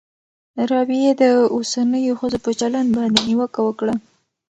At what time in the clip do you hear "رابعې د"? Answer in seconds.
0.69-1.23